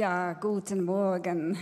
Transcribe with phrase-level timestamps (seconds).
[0.00, 1.58] Ja, guten Morgen.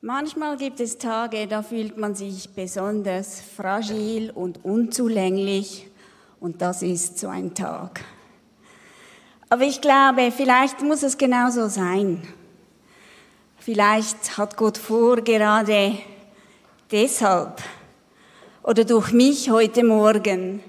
[0.00, 5.90] Manchmal gibt es Tage, da fühlt man sich besonders fragil und unzulänglich
[6.38, 8.04] und das ist so ein Tag.
[9.48, 12.22] Aber ich glaube, vielleicht muss es genauso sein.
[13.58, 15.98] Vielleicht hat Gott vor, gerade
[16.88, 17.60] deshalb
[18.62, 20.62] oder durch mich heute Morgen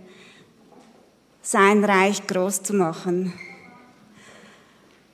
[1.43, 3.33] sein Reich groß zu machen.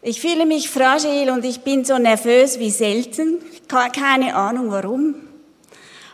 [0.03, 3.37] Ich fühle mich fragil und ich bin so nervös wie selten.
[3.67, 5.13] Keine Ahnung warum.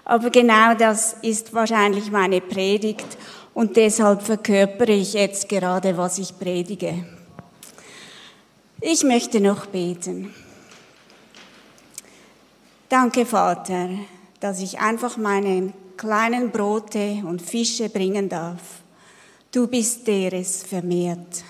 [0.04, 3.18] Aber genau das ist wahrscheinlich meine Predigt
[3.54, 7.06] und deshalb verkörpere ich jetzt gerade, was ich predige.
[8.82, 10.34] Ich möchte noch beten.
[12.90, 13.90] Danke, Vater,
[14.42, 18.62] dass ich einfach meine kleinen Brote und Fische bringen darf.
[19.50, 21.44] Du bist der es vermehrt.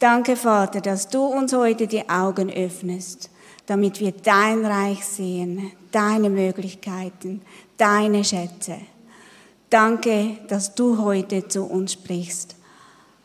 [0.00, 3.28] Danke, Vater, dass du uns heute die Augen öffnest,
[3.66, 7.42] damit wir dein Reich sehen, deine Möglichkeiten,
[7.76, 8.78] deine Schätze.
[9.68, 12.56] Danke, dass du heute zu uns sprichst.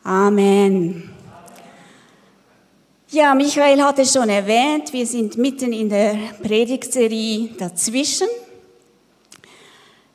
[0.04, 1.14] Amen.
[3.08, 8.28] Ja, Michael hat es schon erwähnt, wir sind mitten in der Predigtserie dazwischen.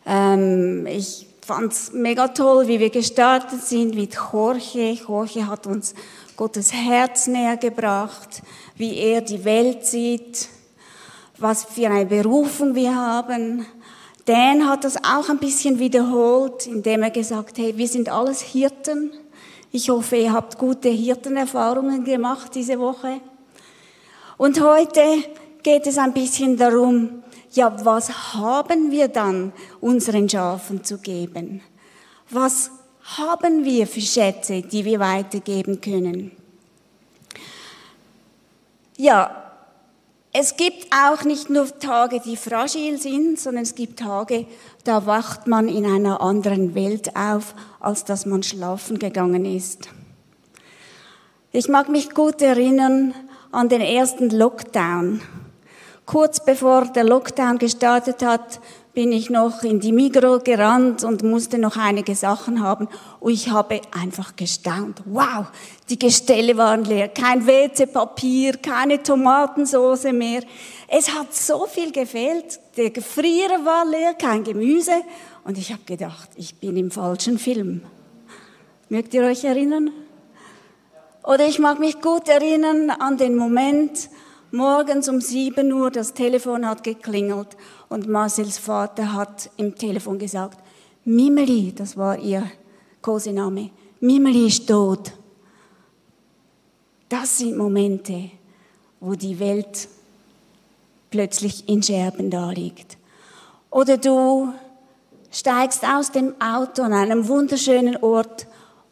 [0.06, 4.92] Ähm, ich fand es mega toll, wie wir gestartet sind mit Jorge.
[4.92, 5.95] Jorge hat uns
[6.36, 8.42] Gottes Herz näher gebracht,
[8.76, 10.50] wie er die Welt sieht,
[11.38, 13.66] was für eine Berufung wir haben.
[14.26, 19.12] Dan hat das auch ein bisschen wiederholt, indem er gesagt, hey, wir sind alles Hirten.
[19.72, 23.22] Ich hoffe, ihr habt gute Hirtenerfahrungen gemacht diese Woche.
[24.38, 25.02] Und heute
[25.64, 31.61] geht es ein bisschen darum, ja, was haben wir dann unseren Schafen zu geben?
[32.30, 32.72] Was
[33.04, 36.32] haben wir für Schätze, die wir weitergeben können?
[38.98, 39.42] Ja,
[40.34, 44.45] es gibt auch nicht nur Tage, die fragil sind, sondern es gibt Tage,
[44.86, 49.90] da wacht man in einer anderen Welt auf, als dass man schlafen gegangen ist.
[51.52, 53.14] Ich mag mich gut erinnern
[53.52, 55.22] an den ersten Lockdown.
[56.06, 58.61] Kurz bevor der Lockdown gestartet hat,
[58.94, 62.90] bin ich noch in die Migro gerannt und musste noch einige Sachen haben.
[63.20, 65.02] Und ich habe einfach gestaunt.
[65.06, 65.46] Wow,
[65.90, 67.08] die Gestelle waren leer.
[67.08, 70.44] Kein WC-Papier, keine Tomatensauce mehr.
[70.88, 72.60] Es hat so viel gefehlt.
[72.76, 75.02] Der Gefrierer war leer, kein Gemüse.
[75.46, 77.84] Und ich habe gedacht, ich bin im falschen Film.
[78.90, 79.92] Mögt ihr euch erinnern?
[81.23, 84.10] Oder ich mag mich gut erinnern an den Moment,
[84.52, 87.58] morgens um sieben Uhr, das Telefon hat geklingelt
[87.89, 90.60] und Marcels Vater hat im Telefon gesagt,
[91.06, 92.44] Mimeli, das war ihr
[93.02, 95.14] Kosename, Mimeli ist tot.
[97.10, 98.32] Das sind Momente,
[99.00, 99.90] wo die Welt
[101.10, 102.98] plötzlich in Scherben da liegt.
[103.70, 104.54] Oder du
[105.30, 108.48] steigst aus dem Auto an einem wunderschönen Ort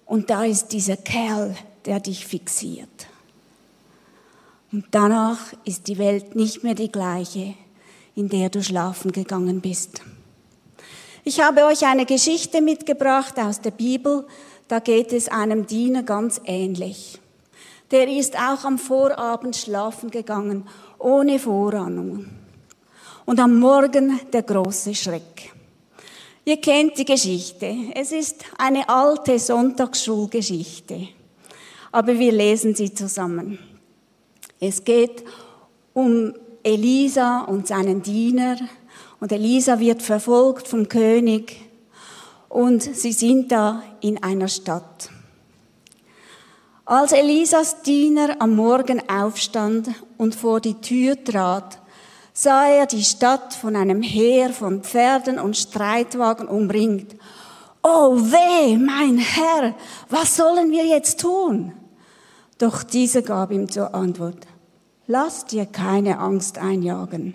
[0.05, 1.55] und da ist dieser Kerl,
[1.85, 2.88] der dich fixiert.
[4.71, 7.55] Und danach ist die Welt nicht mehr die gleiche
[8.19, 10.01] in der du schlafen gegangen bist.
[11.23, 14.27] Ich habe euch eine Geschichte mitgebracht aus der Bibel,
[14.67, 17.17] da geht es einem Diener ganz ähnlich.
[17.91, 20.67] Der ist auch am Vorabend schlafen gegangen,
[20.99, 22.25] ohne Vorahnung.
[23.25, 25.53] Und am Morgen der große Schreck.
[26.43, 27.73] Ihr kennt die Geschichte.
[27.95, 31.07] Es ist eine alte Sonntagsschulgeschichte.
[31.91, 33.59] Aber wir lesen sie zusammen.
[34.59, 35.23] Es geht
[35.93, 36.33] um
[36.63, 38.57] Elisa und seinen Diener.
[39.19, 41.61] Und Elisa wird verfolgt vom König.
[42.49, 45.09] Und sie sind da in einer Stadt.
[46.85, 51.79] Als Elisas Diener am Morgen aufstand und vor die Tür trat,
[52.33, 57.15] sah er die Stadt von einem Heer von Pferden und Streitwagen umringt.
[57.83, 59.75] Oh weh, mein Herr,
[60.09, 61.73] was sollen wir jetzt tun?
[62.57, 64.47] Doch dieser gab ihm zur Antwort,
[65.11, 67.33] Lass dir keine Angst einjagen,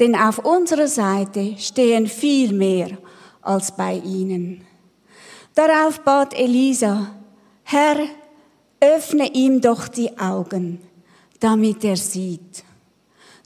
[0.00, 2.98] denn auf unserer Seite stehen viel mehr
[3.40, 4.62] als bei ihnen.
[5.54, 7.12] Darauf bat Elisa,
[7.62, 7.98] Herr,
[8.80, 10.80] öffne ihm doch die Augen,
[11.38, 12.64] damit er sieht.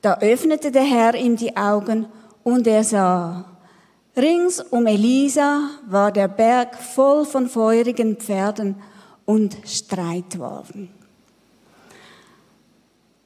[0.00, 2.06] Da öffnete der Herr ihm die Augen
[2.44, 3.44] und er sah.
[4.16, 8.76] Rings um Elisa war der Berg voll von feurigen Pferden
[9.26, 10.88] und Streitwagen.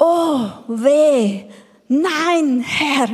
[0.05, 1.45] Oh, weh,
[1.87, 3.09] nein, Herr.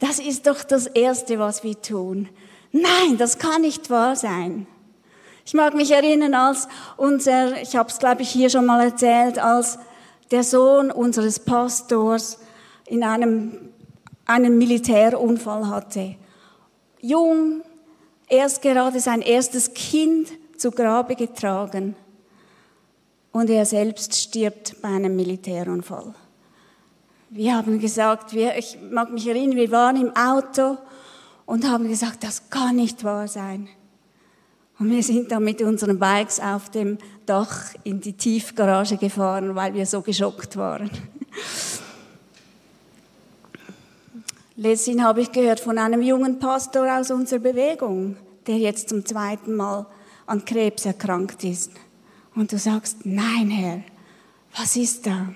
[0.00, 2.28] Das ist doch das Erste, was wir tun.
[2.72, 4.66] Nein, das kann nicht wahr sein.
[5.46, 9.38] Ich mag mich erinnern, als unser, ich habe es glaube ich hier schon mal erzählt,
[9.38, 9.78] als
[10.32, 12.40] der Sohn unseres Pastors,
[12.88, 13.70] in einem,
[14.26, 16.16] einen Militärunfall hatte.
[17.00, 17.62] Jung,
[18.28, 21.94] erst gerade sein erstes Kind zu Grabe getragen
[23.32, 26.14] und er selbst stirbt bei einem Militärunfall.
[27.30, 30.78] Wir haben gesagt, wir, ich mag mich erinnern, wir waren im Auto
[31.46, 33.68] und haben gesagt, das kann nicht wahr sein.
[34.80, 39.74] Und wir sind dann mit unseren Bikes auf dem Dach in die Tiefgarage gefahren, weil
[39.74, 40.90] wir so geschockt waren.
[44.56, 48.16] Letztens habe ich gehört von einem jungen Pastor aus unserer Bewegung,
[48.46, 49.86] der jetzt zum zweiten Mal
[50.26, 51.72] an Krebs erkrankt ist.
[52.34, 53.82] Und du sagst, nein, Herr,
[54.56, 55.28] was ist da?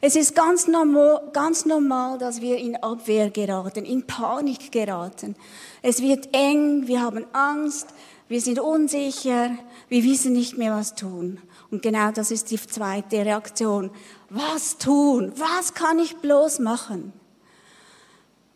[0.00, 5.36] Es ist ganz normal, ganz normal, dass wir in Abwehr geraten, in Panik geraten.
[5.80, 7.86] Es wird eng, wir haben Angst,
[8.28, 9.50] wir sind unsicher,
[9.88, 11.38] wir wissen nicht mehr, was tun.
[11.70, 13.90] Und genau das ist die zweite Reaktion.
[14.28, 15.32] Was tun?
[15.36, 17.12] Was kann ich bloß machen?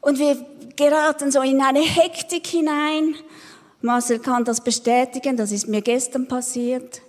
[0.00, 0.44] Und wir
[0.76, 3.14] geraten so in eine Hektik hinein.
[3.82, 7.02] Marcel kann das bestätigen, das ist mir gestern passiert.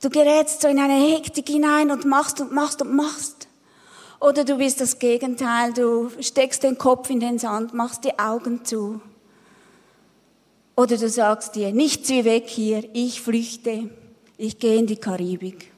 [0.00, 3.48] Du gerätst so in eine Hektik hinein und machst und machst und machst.
[4.20, 8.64] Oder du bist das Gegenteil, du steckst den Kopf in den Sand, machst die Augen
[8.64, 9.00] zu.
[10.76, 13.90] Oder du sagst dir, nichts wie weg hier, ich flüchte,
[14.36, 15.70] ich gehe in die Karibik.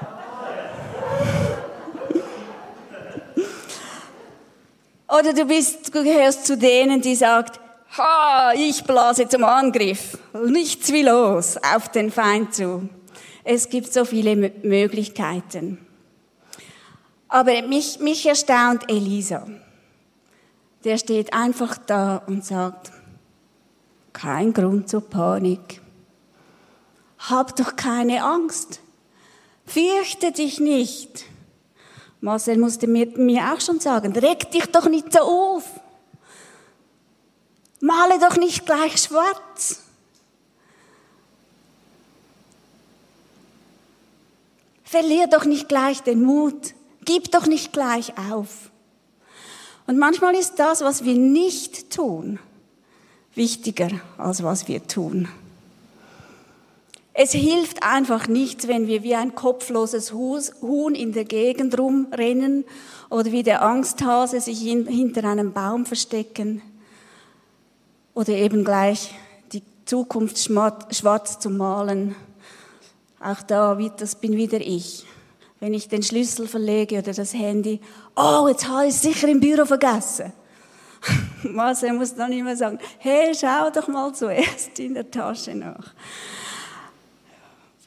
[5.08, 7.60] Oder du bist, du gehörst zu denen, die sagt,
[7.98, 10.18] ha, ich blase zum Angriff.
[10.46, 12.88] Nichts wie los auf den Feind zu.
[13.44, 15.78] Es gibt so viele Möglichkeiten.
[17.28, 19.46] Aber mich, mich erstaunt Elisa.
[20.84, 22.92] Der steht einfach da und sagt,
[24.12, 25.80] kein Grund zur Panik.
[27.18, 28.80] Hab doch keine Angst.
[29.66, 31.24] Fürchte dich nicht.
[32.20, 35.77] Marcel musste mir, mir auch schon sagen, reg dich doch nicht so auf.
[37.80, 39.82] Male doch nicht gleich schwarz.
[44.84, 46.74] Verlier doch nicht gleich den Mut.
[47.04, 48.70] Gib doch nicht gleich auf.
[49.86, 52.38] Und manchmal ist das, was wir nicht tun,
[53.34, 53.88] wichtiger
[54.18, 55.28] als was wir tun.
[57.14, 62.64] Es hilft einfach nichts, wenn wir wie ein kopfloses Huhn in der Gegend rumrennen
[63.10, 66.62] oder wie der Angsthase sich hinter einem Baum verstecken
[68.18, 69.14] oder eben gleich
[69.52, 72.16] die Zukunft schwarz zu malen.
[73.20, 75.06] Auch da, das bin wieder ich.
[75.60, 77.80] Wenn ich den Schlüssel verlege oder das Handy,
[78.16, 80.32] oh, jetzt habe ich es sicher im Büro vergessen.
[81.44, 85.94] Marcel muss dann immer sagen, hey, schau doch mal zuerst in der Tasche nach.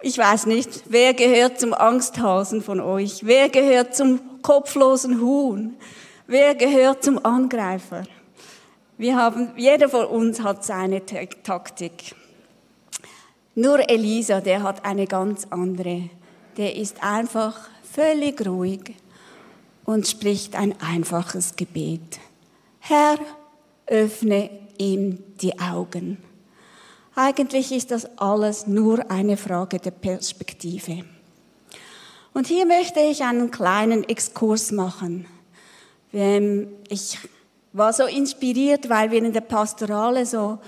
[0.02, 3.26] Ich weiß nicht, wer gehört zum Angsthasen von euch?
[3.26, 5.76] Wer gehört zum kopflosen Huhn?
[6.26, 8.06] Wer gehört zum Angreifer?
[9.02, 12.14] Wir haben, jeder von uns hat seine Taktik.
[13.56, 16.12] Nur Elisa, der hat eine ganz andere.
[16.56, 18.94] Der ist einfach völlig ruhig
[19.86, 22.20] und spricht ein einfaches Gebet.
[22.78, 23.18] Herr,
[23.88, 26.20] öffne ihm die Augen.
[27.16, 31.06] Eigentlich ist das alles nur eine Frage der Perspektive.
[32.36, 35.26] Und hier möchte ich einen kleinen Exkurs machen.
[36.12, 37.18] Ich
[37.74, 40.60] war so inspiriert, weil wir in der Pastorale so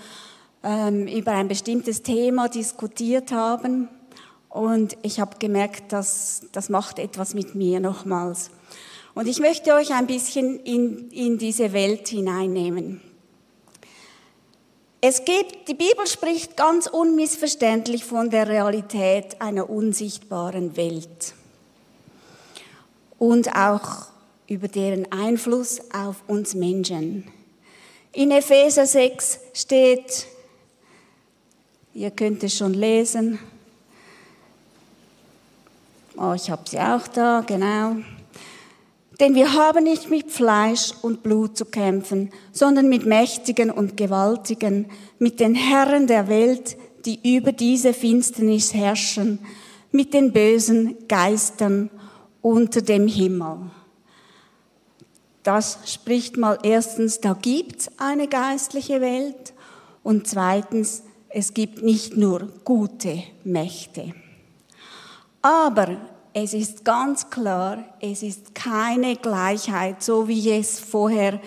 [0.63, 3.89] ähm, über ein bestimmtes Thema diskutiert haben.
[4.49, 8.51] Und ich habe gemerkt, dass das macht etwas mit mir nochmals.
[9.15, 13.01] Und ich möchte euch ein bisschen in, in diese Welt hineinnehmen.
[15.01, 21.33] Es gibt, die Bibel spricht ganz unmissverständlich von der Realität einer unsichtbaren Welt.
[23.19, 24.12] Und auch
[24.47, 27.25] über deren Einfluss auf uns Menschen.
[28.11, 30.27] In Epheser 6 steht,
[31.93, 33.39] ihr könnt es schon lesen,
[36.17, 37.95] oh, ich habe sie auch da, genau.
[39.19, 44.87] Denn wir haben nicht mit Fleisch und Blut zu kämpfen, sondern mit Mächtigen und Gewaltigen,
[45.19, 49.39] mit den Herren der Welt, die über diese Finsternis herrschen,
[49.91, 51.89] mit den bösen Geistern
[52.41, 53.57] unter dem Himmel.
[55.43, 59.53] Das spricht mal erstens, da gibt's eine geistliche Welt
[60.01, 64.13] und zweitens, es gibt nicht nur gute Mächte.
[65.41, 65.97] Aber
[66.33, 71.39] es ist ganz klar, es ist keine Gleichheit, so wie es vorher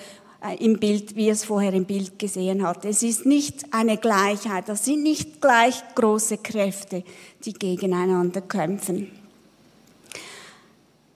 [0.45, 2.85] äh, im Bild, wie es vorher im Bild gesehen hat.
[2.85, 4.69] Es ist nicht eine Gleichheit.
[4.69, 7.03] Das sind nicht gleich große Kräfte,
[7.45, 9.11] die gegeneinander kämpfen.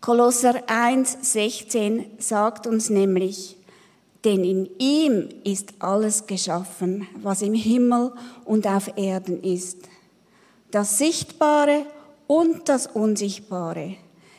[0.01, 3.59] Kolosser 1, 16 sagt uns nämlich,
[4.25, 8.13] denn in ihm ist alles geschaffen, was im Himmel
[8.47, 9.77] und auf Erden ist.
[10.71, 11.85] Das Sichtbare
[12.27, 13.97] und das Unsichtbare.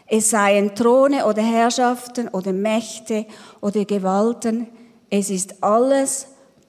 [0.08, 3.28] Es seien Throne oder Herrschaften oder Mächte
[3.62, 4.68] oder Gewalten.
[5.12, 6.26] Es ist alles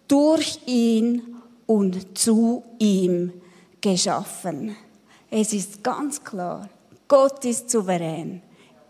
[0.06, 3.32] durch ihn und zu ihm
[3.80, 4.76] geschaffen.
[5.30, 6.68] Es ist ganz klar,
[7.08, 8.42] Gott ist souverän.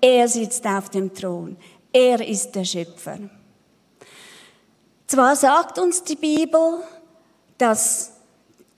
[0.04, 1.56] Er sitzt auf dem Thron.
[1.92, 3.18] Er ist der Schöpfer.
[5.06, 6.82] Zwar sagt uns die Bibel,
[7.56, 8.10] dass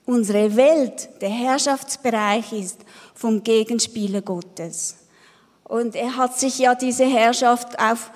[0.05, 2.81] unsere Welt der Herrschaftsbereich ist
[3.15, 4.97] vom Gegenspieler Gottes.
[5.65, 8.11] Und er hat sich ja diese Herrschaft auf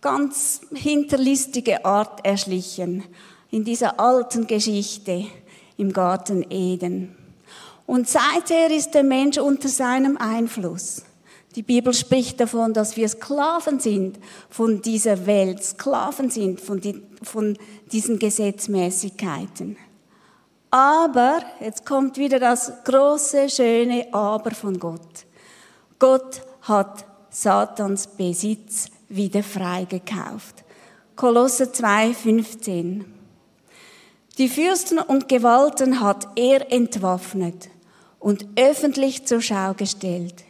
[0.00, 3.04] ganz hinterlistige Art erschlichen
[3.52, 5.26] in dieser alten Geschichte
[5.76, 7.14] im Garten Eden.
[7.86, 11.04] Und seither ist der Mensch unter seinem Einfluss.
[11.56, 17.02] Die Bibel spricht davon, dass wir Sklaven sind von dieser Welt, Sklaven sind von, die,
[17.22, 17.58] von
[17.90, 19.76] diesen Gesetzmäßigkeiten.
[20.70, 25.26] Aber, jetzt kommt wieder das große, schöne Aber von Gott.
[25.98, 30.64] Gott hat Satans Besitz wieder freigekauft.
[31.16, 33.04] Kolosse 2, 15.
[34.38, 37.68] Die Fürsten und Gewalten hat er entwaffnet
[38.20, 40.44] und öffentlich zur Schau gestellt.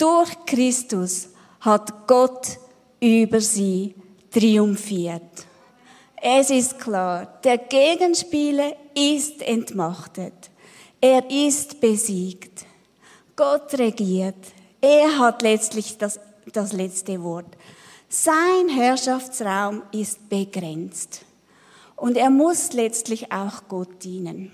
[0.00, 1.28] Durch Christus
[1.60, 2.58] hat Gott
[3.00, 3.94] über sie
[4.30, 5.44] triumphiert.
[6.16, 10.32] Es ist klar, der Gegenspieler ist entmachtet.
[11.02, 12.64] Er ist besiegt.
[13.36, 14.42] Gott regiert.
[14.80, 16.18] Er hat letztlich das,
[16.50, 17.54] das letzte Wort.
[18.08, 21.26] Sein Herrschaftsraum ist begrenzt.
[21.96, 24.50] Und er muss letztlich auch Gott dienen.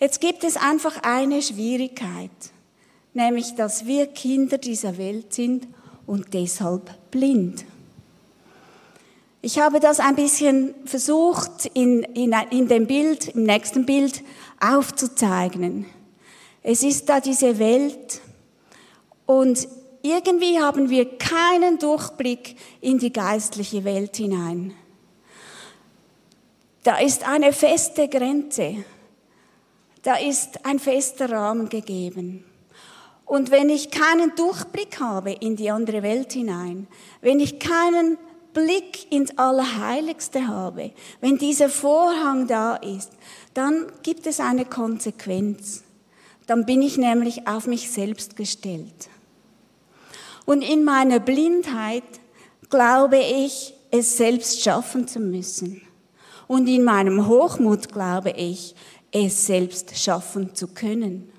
[0.00, 2.32] Jetzt gibt es einfach eine Schwierigkeit
[3.16, 5.66] nämlich dass wir Kinder dieser Welt sind
[6.06, 7.64] und deshalb blind.
[9.40, 14.22] Ich habe das ein bisschen versucht in, in, in dem Bild, im nächsten Bild
[14.60, 15.86] aufzuzeichnen.
[16.62, 18.20] Es ist da diese Welt
[19.24, 19.66] und
[20.02, 24.74] irgendwie haben wir keinen Durchblick in die geistliche Welt hinein.
[26.82, 28.84] Da ist eine feste Grenze,
[30.02, 32.44] da ist ein fester Rahmen gegeben.
[33.26, 36.86] Und wenn ich keinen Durchblick habe in die andere Welt hinein,
[37.20, 38.18] wenn ich keinen
[38.54, 43.10] Blick ins Allerheiligste habe, wenn dieser Vorhang da ist,
[43.52, 45.82] dann gibt es eine Konsequenz.
[46.46, 49.10] Dann bin ich nämlich auf mich selbst gestellt.
[50.46, 52.04] Und in meiner Blindheit
[52.70, 55.82] glaube ich, es selbst schaffen zu müssen.
[56.46, 58.76] Und in meinem Hochmut glaube ich,
[59.10, 61.32] es selbst schaffen zu können.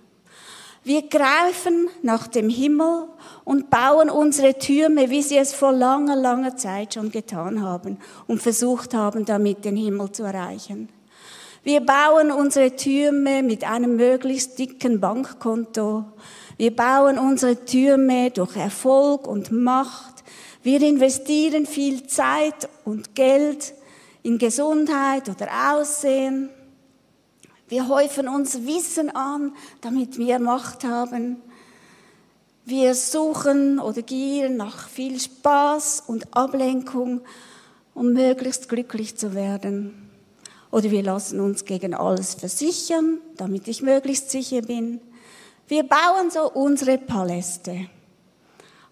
[0.88, 3.10] Wir greifen nach dem Himmel
[3.44, 8.42] und bauen unsere Türme, wie sie es vor langer, langer Zeit schon getan haben und
[8.42, 10.88] versucht haben, damit den Himmel zu erreichen.
[11.66, 16.06] Wir bauen unsere Türme mit einem möglichst dicken Bankkonto.
[16.56, 20.24] Wir bauen unsere Türme durch Erfolg und Macht.
[20.64, 23.74] Wir investieren viel Zeit und Geld
[24.24, 26.50] in Gesundheit oder Aussehen.
[27.70, 31.42] Wir häufen uns Wissen an, damit wir Macht haben.
[32.64, 37.22] Wir suchen oder gieren nach viel Spaß und Ablenkung,
[37.94, 40.10] um möglichst glücklich zu werden.
[40.72, 45.02] Oder wir lassen uns gegen alles versichern, damit ich möglichst sicher bin.
[45.68, 47.88] Wir bauen so unsere Paläste.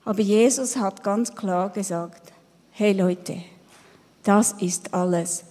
[0.03, 2.33] Aber Jesus hat ganz klar gesagt,
[2.71, 3.37] hey Leute,
[4.23, 5.45] das ist alles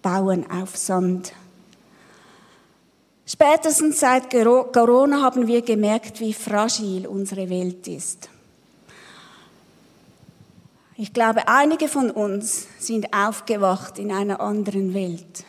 [0.00, 1.32] Bauen auf Sand.
[3.30, 8.30] Spätestens seit Corona haben wir gemerkt, wie fragil unsere Welt ist.
[10.96, 15.44] Ich glaube, einige von uns sind aufgewacht in einer anderen Welt.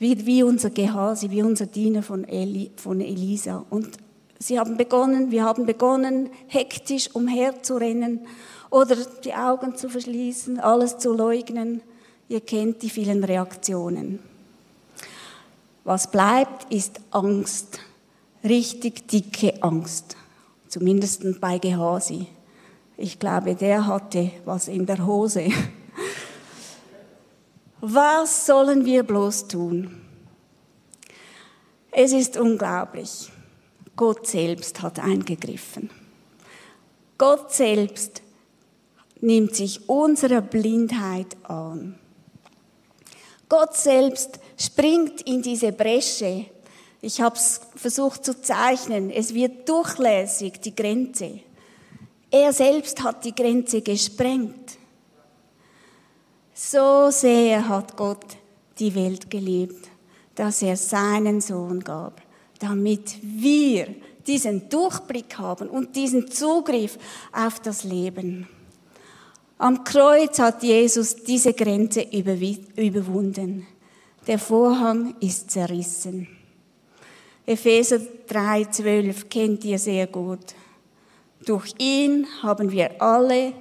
[0.00, 3.64] Wie, wie unser Gehasi, wie unser Diener von, Eli, von Elisa.
[3.70, 3.96] Und
[4.40, 8.26] sie haben begonnen, wir haben begonnen, hektisch umherzurennen
[8.70, 11.80] oder die Augen zu verschließen, alles zu leugnen.
[12.28, 14.31] Ihr kennt die vielen Reaktionen.
[15.84, 17.80] Was bleibt, ist Angst.
[18.44, 20.16] Richtig dicke Angst.
[20.68, 22.26] Zumindest bei Gehasi.
[22.96, 25.48] Ich glaube, der hatte was in der Hose.
[27.84, 30.00] Was sollen wir bloß tun?
[31.90, 33.32] Es ist unglaublich.
[33.96, 35.90] Gott selbst hat eingegriffen.
[37.18, 38.22] Gott selbst
[39.20, 41.98] nimmt sich unserer Blindheit an.
[43.48, 46.46] Gott selbst springt in diese Bresche.
[47.00, 49.10] Ich habe es versucht zu zeichnen.
[49.10, 51.40] Es wird durchlässig, die Grenze.
[52.30, 54.78] Er selbst hat die Grenze gesprengt.
[56.54, 58.24] So sehr hat Gott
[58.78, 59.88] die Welt geliebt,
[60.34, 62.22] dass er seinen Sohn gab,
[62.58, 63.88] damit wir
[64.26, 66.98] diesen Durchblick haben und diesen Zugriff
[67.32, 68.48] auf das Leben.
[69.58, 73.66] Am Kreuz hat Jesus diese Grenze überwunden.
[74.26, 76.28] Der Vorhang ist zerrissen.
[77.44, 77.96] Epheser
[78.28, 80.54] 3,12 kennt ihr sehr gut.
[81.44, 83.52] Durch ihn haben wir alle,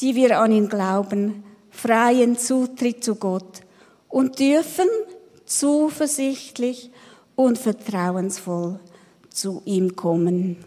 [0.00, 3.62] die wir an ihn glauben, freien Zutritt zu Gott
[4.08, 4.86] und dürfen
[5.46, 6.92] zuversichtlich
[7.34, 8.78] und vertrauensvoll
[9.30, 10.58] zu ihm kommen.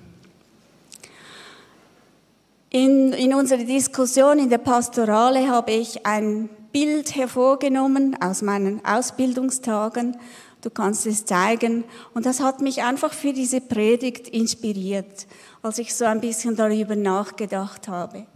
[2.70, 10.16] In, in unserer Diskussion in der Pastorale habe ich ein Bild hervorgenommen aus meinen Ausbildungstagen.
[10.62, 11.84] Du kannst es zeigen.
[12.14, 15.26] Und das hat mich einfach für diese Predigt inspiriert,
[15.64, 18.28] als ich so ein bisschen darüber nachgedacht habe.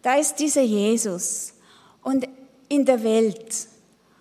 [0.00, 1.52] Da ist dieser Jesus
[2.02, 2.26] und
[2.70, 3.68] in der Welt.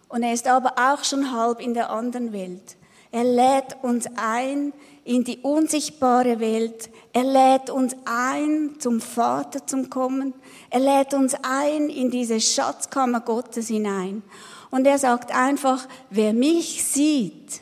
[0.10, 2.75] Und er ist aber auch schon halb in der anderen Welt.
[3.10, 4.74] Er lädt uns ein
[5.06, 6.90] in die unsichtbare Welt.
[7.13, 10.34] Er lädt uns ein, zum Vater zu kommen.
[10.70, 14.24] Er lädt uns ein in diese Schatzkammer Gottes hinein.
[14.70, 17.60] Und er sagt einfach, wer mich sieht,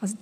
[0.00, 0.14] also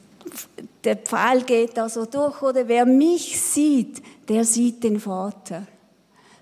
[0.83, 5.67] der Pfeil geht da so durch, oder wer mich sieht, der sieht den Vater.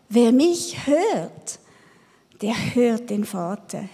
[0.08, 1.58] Wer mich hört,
[2.40, 3.84] der hört den Vater.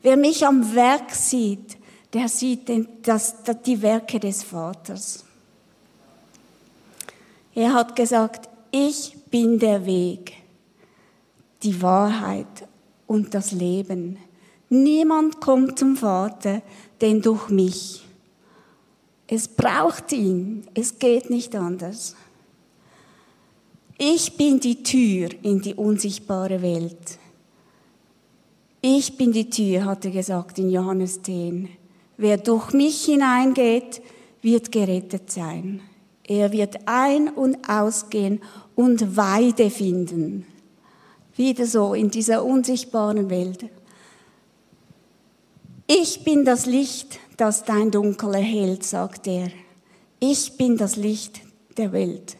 [0.00, 1.76] Wer mich am Werk sieht,
[2.14, 5.24] der sieht den, das, die Werke des Vaters.
[7.54, 10.32] Er hat gesagt, ich bin der Weg,
[11.62, 12.66] die Wahrheit
[13.06, 14.16] und das Leben.
[14.70, 16.62] Niemand kommt zum Vater,
[17.00, 18.02] denn durch mich.
[19.26, 22.16] Es braucht ihn, es geht nicht anders.
[23.98, 27.18] Ich bin die Tür in die unsichtbare Welt.
[28.80, 31.68] Ich bin die Tür, hat er gesagt in Johannes 10.
[32.16, 34.02] Wer durch mich hineingeht,
[34.40, 35.82] wird gerettet sein.
[36.32, 38.40] Er wird ein- und ausgehen
[38.74, 40.46] und Weide finden.
[41.36, 43.66] Wieder so in dieser unsichtbaren Welt.
[45.86, 49.50] Ich bin das Licht, das dein Dunkel erhält, sagt er.
[50.20, 51.42] Ich bin das Licht
[51.76, 52.38] der Welt.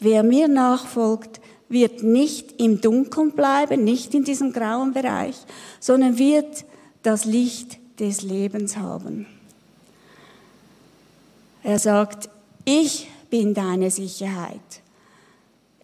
[0.00, 5.36] Wer mir nachfolgt, wird nicht im Dunkeln bleiben, nicht in diesem grauen Bereich,
[5.78, 6.64] sondern wird
[7.04, 9.26] das Licht des Lebens haben.
[11.62, 12.30] Er sagt,
[12.64, 14.82] ich bin deine Sicherheit.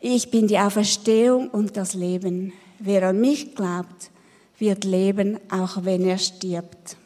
[0.00, 2.52] Ich bin die Auferstehung und das Leben.
[2.78, 4.10] Wer an mich glaubt,
[4.58, 6.96] wird leben, auch wenn er stirbt.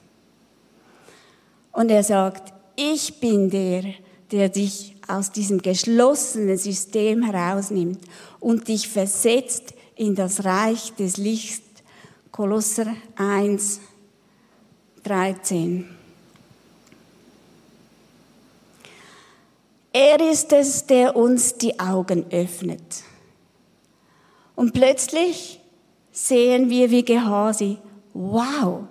[1.73, 3.85] Und er sagt, ich bin der,
[4.33, 8.01] der dich aus diesem geschlossenen System herausnimmt
[8.41, 11.63] und dich versetzt in das Reich des Lichts.
[12.31, 13.81] Kolosser 1,
[15.03, 15.98] 13.
[19.93, 23.03] Er ist es, der uns die Augen öffnet.
[24.55, 25.61] Und plötzlich
[26.13, 27.79] sehen wir wie Gehasi,
[28.13, 28.85] wow,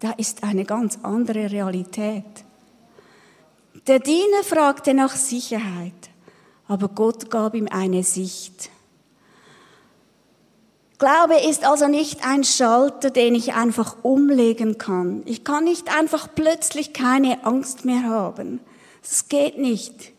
[0.00, 2.24] da ist eine ganz andere Realität.
[3.86, 6.10] Der Diener fragte nach Sicherheit,
[6.66, 8.70] aber Gott gab ihm eine Sicht.
[10.98, 15.22] Glaube ist also nicht ein Schalter, den ich einfach umlegen kann.
[15.26, 18.60] Ich kann nicht einfach plötzlich keine Angst mehr haben.
[19.00, 20.12] Das geht nicht.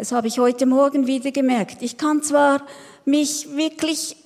[0.00, 1.82] Das habe ich heute Morgen wieder gemerkt.
[1.82, 2.64] Ich kann zwar
[3.04, 4.16] mich wirklich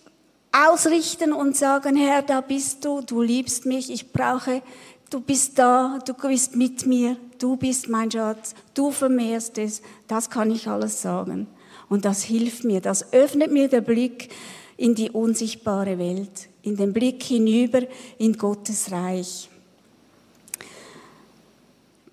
[0.53, 4.63] ausrichten und sagen, Herr, da bist du, du liebst mich, ich brauche,
[5.11, 10.31] du bist da, du bist mit mir, du bist mein Schatz, du vermehrst es, das
[10.31, 11.49] kann ich alles sagen.
[11.89, 14.29] Und das hilft mir, das öffnet mir den Blick
[14.77, 17.81] in die unsichtbare Welt, in den Blick hinüber
[18.19, 19.51] in Gottes Reich.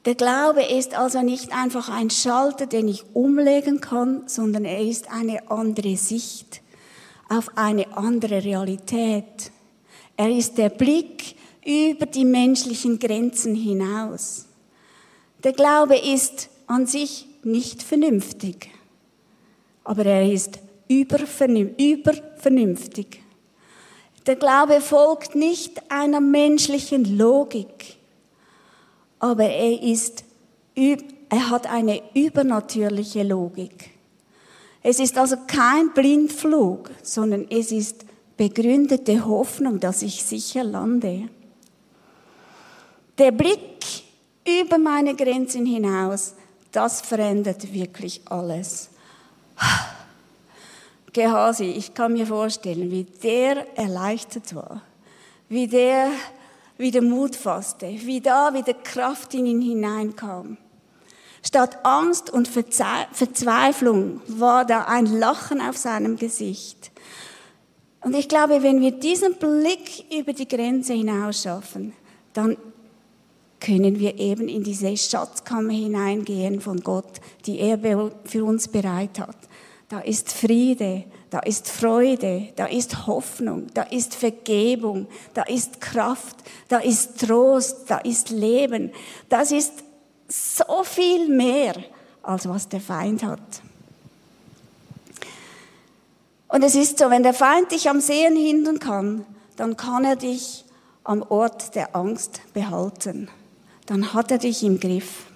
[0.05, 5.11] Der Glaube ist also nicht einfach ein Schalter, den ich umlegen kann, sondern er ist
[5.11, 6.61] eine andere Sicht
[7.29, 9.51] auf eine andere Realität.
[10.17, 14.47] Er ist der Blick über die menschlichen Grenzen hinaus.
[15.43, 18.71] Der Glaube ist an sich nicht vernünftig,
[19.83, 23.21] aber er ist übervernünftig.
[24.27, 27.97] Der Glaube folgt nicht einer menschlichen Logik,
[29.21, 30.25] aber er ist,
[30.75, 33.91] er hat eine übernatürliche Logik.
[34.81, 38.03] Es ist also kein Blindflug, sondern es ist
[38.35, 41.29] begründete Hoffnung, dass ich sicher lande.
[43.19, 43.85] Der Blick
[44.47, 46.33] über meine Grenzen hinaus,
[46.71, 48.89] das verändert wirklich alles.
[51.13, 54.81] Gehasi, ich kann mir vorstellen, wie der erleichtert war,
[55.47, 56.09] wie der
[56.81, 60.57] wieder Mut fasste, wie da wieder Kraft in ihn hineinkam.
[61.43, 66.91] Statt Angst und Verzweiflung war da ein Lachen auf seinem Gesicht.
[68.01, 71.93] Und ich glaube, wenn wir diesen Blick über die Grenze hinaus schaffen,
[72.33, 72.57] dann
[73.59, 77.79] können wir eben in diese Schatzkammer hineingehen von Gott, die er
[78.25, 79.37] für uns bereit hat.
[79.87, 86.35] Da ist Friede, da ist Freude, da ist Hoffnung, da ist Vergebung, da ist Kraft,
[86.67, 88.91] da ist Trost, da ist Leben.
[89.29, 89.71] Das ist
[90.27, 91.73] so viel mehr,
[92.21, 93.39] als was der Feind hat.
[96.49, 100.17] Und es ist so, wenn der Feind dich am Sehen hindern kann, dann kann er
[100.17, 100.65] dich
[101.05, 103.29] am Ort der Angst behalten.
[103.85, 105.27] Dann hat er dich im Griff.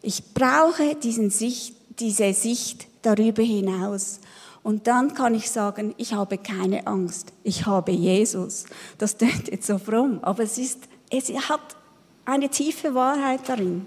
[0.00, 4.20] Ich brauche diesen Sicht, diese Sicht darüber hinaus.
[4.62, 8.66] Und dann kann ich sagen, ich habe keine Angst, ich habe Jesus.
[8.98, 11.60] Das klingt jetzt so fromm, aber es, ist, es hat
[12.24, 13.86] eine tiefe Wahrheit darin.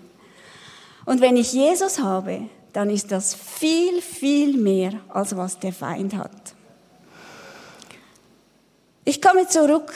[1.05, 6.15] Und wenn ich Jesus habe, dann ist das viel, viel mehr, als was der Feind
[6.15, 6.55] hat.
[9.05, 9.93] Ich komme zurück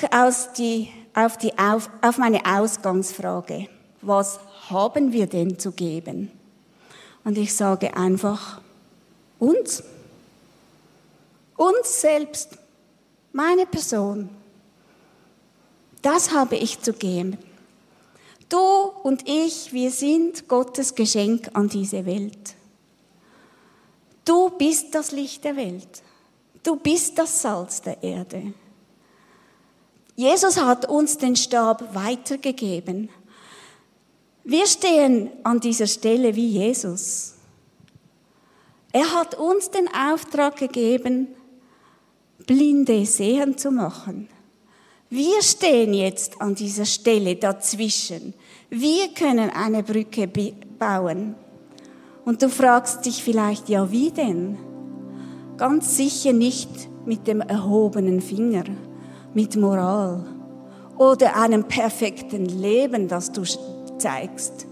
[0.57, 3.67] die, auf, die, auf, auf meine Ausgangsfrage.
[4.01, 6.31] Was haben wir denn zu geben?
[7.23, 8.61] Und ich sage einfach,
[9.39, 9.83] uns.
[11.57, 12.57] Uns selbst.
[13.33, 14.29] Meine Person.
[16.01, 17.37] Das habe ich zu geben.
[18.47, 18.57] Du
[19.03, 22.55] und ich, wir sind Gottes Geschenk an diese Welt.
[24.23, 26.01] Du bist das Licht der Welt.
[26.63, 28.53] Du bist das Salz der Erde.
[30.15, 33.09] Jesus hat uns den Stab weitergegeben.
[34.43, 37.35] Wir stehen an dieser Stelle wie Jesus.
[38.91, 41.27] Er hat uns den Auftrag gegeben,
[42.45, 44.30] Blinde sehen zu machen.
[45.10, 48.34] Wir stehen jetzt an dieser Stelle dazwischen.
[48.69, 50.28] Wir können eine Brücke
[50.78, 51.36] bauen.
[52.26, 54.58] Und du fragst dich vielleicht, ja, wie denn?
[55.58, 56.69] Ganz sicher nicht
[57.06, 58.65] mit dem erhobenen Finger,
[59.34, 60.26] mit Moral
[60.97, 63.43] oder einem perfekten Leben, das du
[63.97, 64.67] zeigst,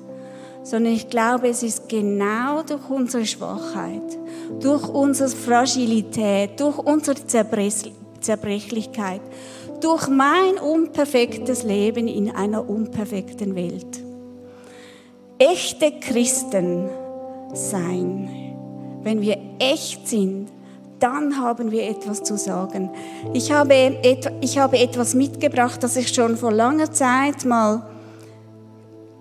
[0.64, 4.18] sondern ich glaube, es ist genau durch unsere Schwachheit,
[4.60, 7.18] durch unsere Fragilität, durch unsere
[8.20, 9.22] Zerbrechlichkeit,
[9.82, 14.04] durch mein unperfektes Leben in einer unperfekten Welt.
[15.38, 16.90] Echte Christen
[17.54, 18.56] sein,
[19.04, 20.48] wenn wir echt sind,
[21.00, 22.90] dann haben wir etwas zu sagen.
[23.34, 23.98] Ich habe,
[24.42, 27.86] ich habe etwas mitgebracht, das ich schon vor langer Zeit mal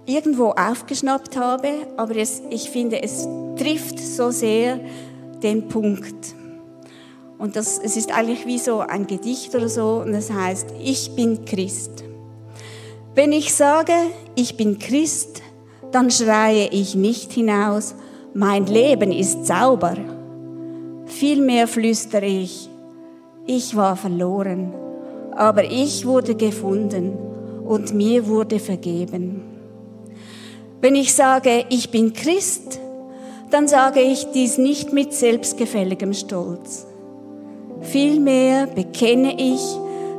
[0.07, 4.81] irgendwo aufgeschnappt habe, aber es, ich finde, es trifft so sehr
[5.45, 6.35] den Punkt.
[7.39, 11.15] Und das, es ist eigentlich wie so ein Gedicht oder so, und es heißt, ich
[11.15, 12.05] bin Christ.
[13.15, 13.93] Wenn ich sage,
[14.35, 15.43] ich bin Christ,
[15.93, 17.95] dann schreie ich nicht hinaus,
[18.33, 19.97] mein Leben ist sauber.
[21.07, 22.69] Vielmehr flüstere ich,
[23.47, 24.73] ich war verloren,
[25.33, 27.13] aber ich wurde gefunden
[27.65, 29.43] und mir wurde vergeben.
[30.81, 32.81] Wenn ich sage, ich bin Christ,
[33.55, 36.89] dann sage ich dies nicht mit selbstgefälligem Stolz.
[37.83, 39.61] Vielmehr bekenne ich,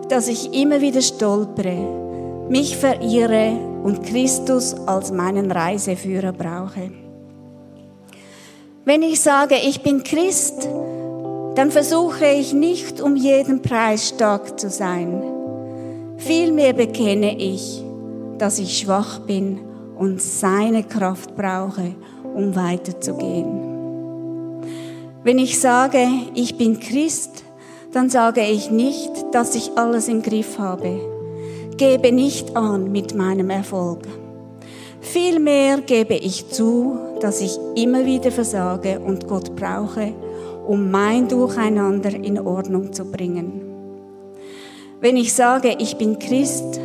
[0.08, 6.91] dass ich immer wieder stolpere, mich verirre und Christus als meinen Reiseführer brauche.
[8.86, 10.69] Wenn ich sage, ich bin Christ,
[11.56, 15.21] dann versuche ich nicht um jeden Preis stark zu sein.
[16.15, 17.84] Vielmehr bekenne ich,
[18.38, 19.60] dass ich schwach bin
[19.98, 21.95] und seine Kraft brauche,
[22.36, 23.65] um weiterzugehen.
[25.24, 27.43] Wenn ich sage, ich bin Christ,
[27.91, 31.00] dann sage ich nicht, dass ich alles im Griff habe.
[31.78, 34.02] Gebe nicht an mit meinem Erfolg.
[35.02, 40.13] Vielmehr gebe ich zu, dass ich immer wieder versage und Gott brauche,
[40.67, 43.62] um mein Durcheinander in Ordnung zu bringen.
[45.02, 46.80] Wenn ich sage, ich bin Christ,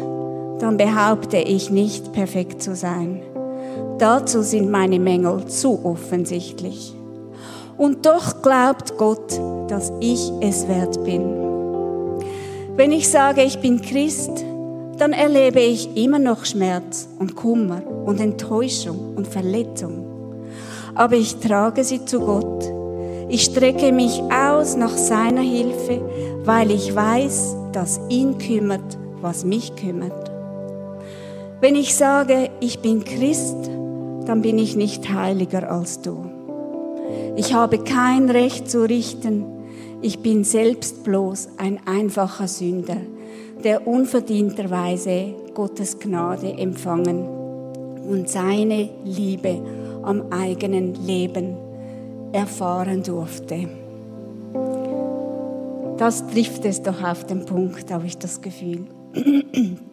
[0.61, 3.23] dann behaupte ich nicht perfekt zu sein.
[4.01, 6.95] Dazu sind meine Mängel zu offensichtlich.
[7.77, 11.23] Und doch glaubt Gott, dass ich es wert bin.
[12.77, 14.43] Wenn ich sage, ich bin Christ,
[14.97, 20.07] dann erlebe ich immer noch Schmerz und Kummer und Enttäuschung und Verletzung.
[20.95, 22.65] Aber ich trage sie zu Gott.
[23.29, 26.01] Ich strecke mich aus nach seiner Hilfe,
[26.45, 30.31] weil ich weiß, dass ihn kümmert, was mich kümmert.
[31.61, 33.71] Wenn ich sage, ich bin Christ,
[34.31, 36.25] dann bin ich nicht heiliger als du.
[37.35, 39.45] Ich habe kein Recht zu richten,
[40.03, 42.99] ich bin selbst bloß ein einfacher Sünder,
[43.65, 47.27] der unverdienterweise Gottes Gnade empfangen
[48.09, 49.61] und seine Liebe
[50.05, 51.57] am eigenen Leben
[52.31, 53.69] erfahren durfte.
[55.97, 58.87] Das trifft es doch auf den Punkt, habe ich das Gefühl.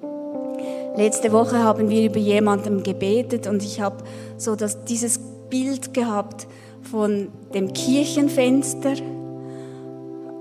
[0.98, 3.98] Letzte Woche haben wir über jemanden gebetet und ich habe
[4.38, 6.48] so das, dieses Bild gehabt
[6.82, 8.96] von dem Kirchenfenster,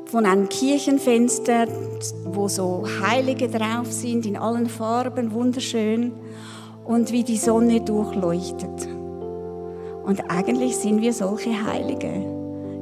[0.06, 1.66] von einem Kirchenfenster,
[2.24, 6.12] wo so Heilige drauf sind, in allen Farben, wunderschön,
[6.86, 8.88] und wie die Sonne durchleuchtet.
[10.06, 12.24] Und eigentlich sind wir solche Heilige.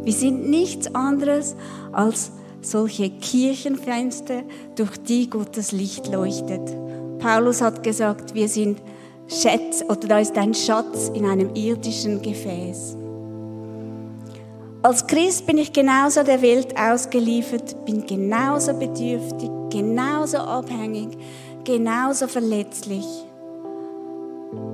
[0.04, 1.56] Wir sind nichts anderes
[1.90, 4.42] als solche Kirchenfenster,
[4.76, 6.83] durch die Gottes Licht leuchtet.
[7.24, 8.82] Paulus hat gesagt, wir sind
[9.28, 12.98] Schätze oder da ist ein Schatz in einem irdischen Gefäß.
[14.82, 21.16] Als Christ bin ich genauso der Welt ausgeliefert, bin genauso bedürftig, genauso abhängig,
[21.64, 23.06] genauso verletzlich.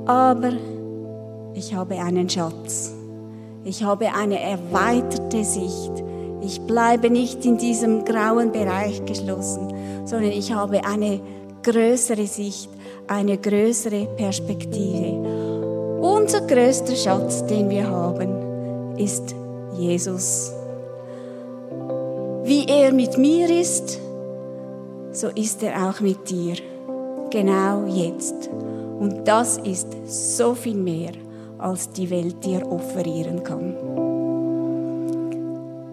[0.06, 0.50] Aber
[1.54, 2.92] ich habe einen Schatz.
[3.62, 5.92] Ich habe eine erweiterte Sicht.
[6.42, 9.72] Ich bleibe nicht in diesem grauen Bereich geschlossen,
[10.04, 11.20] sondern ich habe eine
[11.62, 12.70] größere Sicht,
[13.06, 15.98] eine größere Perspektive.
[16.00, 19.34] Unser größter Schatz, den wir haben, ist
[19.78, 20.52] Jesus.
[22.44, 23.98] Wie er mit mir ist,
[25.12, 26.56] so ist er auch mit dir.
[27.30, 28.48] Genau jetzt.
[28.98, 31.12] Und das ist so viel mehr,
[31.58, 33.76] als die Welt dir offerieren kann.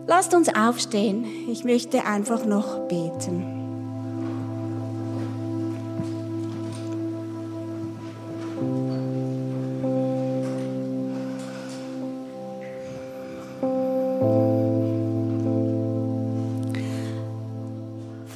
[0.08, 1.26] Lasst uns aufstehen.
[1.52, 3.57] Ich möchte einfach noch beten.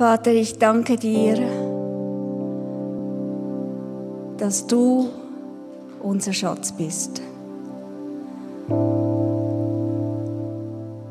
[0.01, 1.37] Vater, ich danke dir,
[4.35, 5.09] dass du
[6.01, 7.21] unser Schatz bist.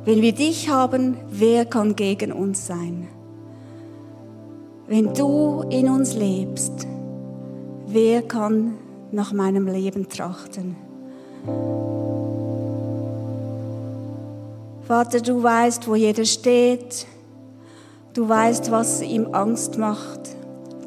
[0.05, 3.07] Wenn wir dich haben, wer kann gegen uns sein?
[4.89, 6.89] Wenn du in uns lebst,
[7.87, 8.75] wer kann
[9.13, 10.75] nach meinem Leben trachten?
[14.83, 17.07] Vater, du weißt, wo jeder steht.
[18.21, 20.37] Du weißt, was ihm Angst macht.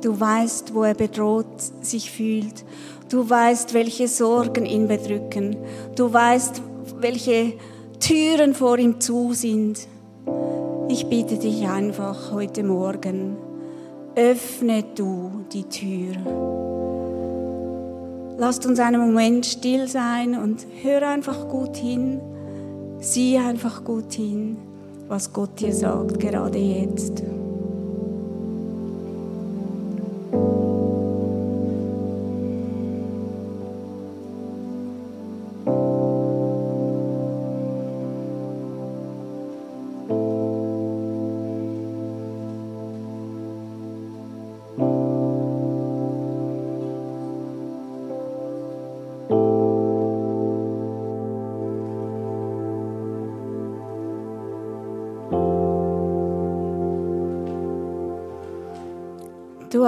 [0.04, 1.48] Du weißt, wo er bedroht
[1.82, 2.64] sich fühlt.
[3.10, 5.58] Du weißt, welche Sorgen ihn bedrücken.
[5.96, 6.62] Du weißt,
[7.00, 7.54] welche
[8.00, 9.88] Türen vor ihm zu sind.
[10.90, 13.36] Ich bitte dich einfach heute Morgen,
[14.16, 16.14] öffne du die Tür.
[18.38, 22.22] Lasst uns einen Moment still sein und hör einfach gut hin.
[23.00, 24.58] Sieh einfach gut hin,
[25.14, 27.22] was Gott dir sagt, gerade jetzt.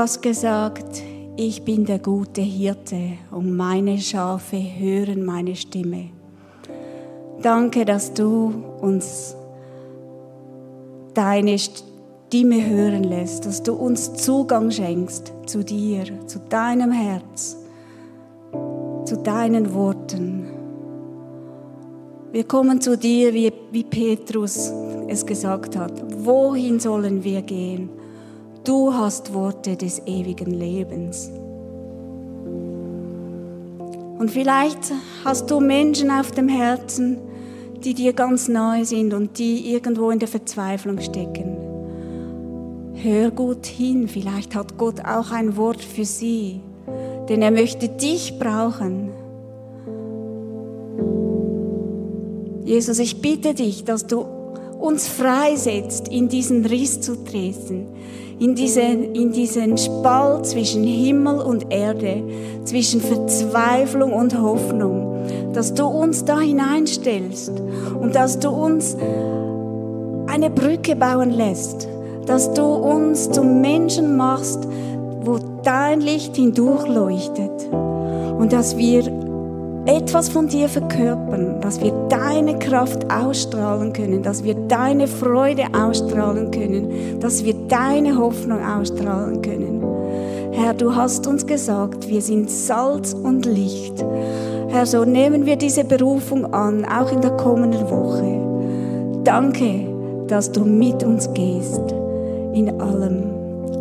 [0.05, 1.01] Hast gesagt,
[1.35, 6.11] ich bin der gute Hirte und meine Schafe hören meine Stimme.
[7.41, 9.35] Danke, dass du uns
[11.15, 17.57] deine Stimme hören lässt, dass du uns Zugang schenkst zu dir, zu deinem Herz,
[19.05, 20.45] zu deinen Worten.
[22.31, 24.71] Wir kommen zu dir, wie, wie Petrus
[25.07, 25.93] es gesagt hat.
[26.23, 28.04] Wohin sollen wir gehen?
[28.65, 31.29] Du hast Worte des ewigen Lebens.
[34.17, 34.91] Und vielleicht
[35.23, 37.19] hast du Menschen auf dem Herzen,
[37.83, 41.57] die dir ganz neu sind und die irgendwo in der Verzweiflung stecken.
[42.95, 46.61] Hör gut hin, vielleicht hat Gott auch ein Wort für sie,
[47.29, 49.11] denn er möchte dich brauchen.
[52.63, 54.25] Jesus, ich bitte dich, dass du
[54.85, 57.87] uns freisetzt, in diesen Riss zu treten,
[58.39, 62.21] in diesen, in diesen Spalt zwischen Himmel und Erde,
[62.65, 67.51] zwischen Verzweiflung und Hoffnung, dass du uns da hineinstellst
[67.99, 68.95] und dass du uns
[70.27, 71.87] eine Brücke bauen lässt,
[72.25, 74.67] dass du uns zum Menschen machst,
[75.21, 77.71] wo dein Licht hindurchleuchtet
[78.37, 79.24] und dass wir
[79.85, 86.51] etwas von dir verkörpern, dass wir deine Kraft ausstrahlen können, dass wir deine Freude ausstrahlen
[86.51, 89.83] können, dass wir deine Hoffnung ausstrahlen können.
[90.51, 94.03] Herr, du hast uns gesagt, wir sind Salz und Licht.
[94.69, 99.21] Herr, so nehmen wir diese Berufung an, auch in der kommenden Woche.
[99.23, 99.87] Danke,
[100.27, 101.93] dass du mit uns gehst
[102.53, 103.23] in allem.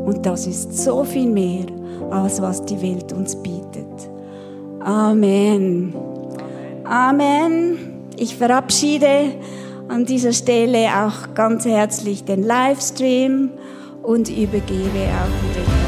[0.05, 1.65] Und das ist so viel mehr,
[2.11, 3.74] als was die Welt uns bietet.
[4.85, 5.95] Amen.
[6.85, 7.79] Amen.
[8.19, 9.35] Ich verabschiede
[9.89, 13.51] an dieser Stelle auch ganz herzlich den Livestream
[14.03, 15.84] und übergebe auch den